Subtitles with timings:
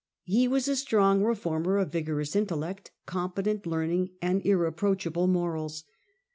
[0.23, 5.83] He was a strong reformer, of vigorous intellect, competent learning, and irreproachable morals.